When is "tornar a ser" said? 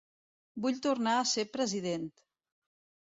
0.85-1.45